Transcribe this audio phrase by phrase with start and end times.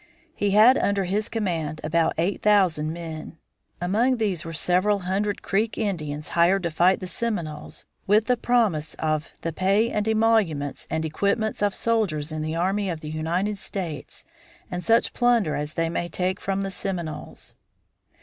[0.33, 3.37] He had under his command about eight thousand men.
[3.79, 8.95] Among these were several hundred Creek Indians hired to fight the Seminoles with the promise
[8.95, 13.59] of "the pay and emoluments, and equipments of soldiers in the army of the United
[13.59, 14.25] States
[14.71, 17.53] and such plunder as they may take from the Seminoles."